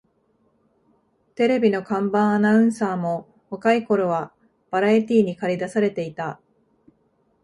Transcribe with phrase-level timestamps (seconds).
[1.35, 4.33] テレビの看板アナウンサーも若い頃は
[4.71, 6.41] バラエティーにかり出されていた